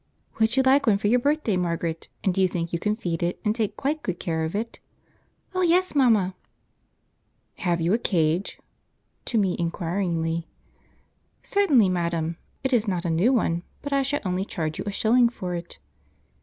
[0.39, 3.21] "Would you like one for your birthday, Margaret, and do you think you can feed
[3.21, 4.79] it and take quite good care of it?"
[5.53, 6.33] "Oh yes, mamma!"
[7.57, 8.59] "Have you a cage?"
[9.25, 10.47] to me inquiringly.
[11.43, 14.91] "Certainly, madam; it is not a new one, but I shall only charge you a
[14.91, 15.77] shilling for it."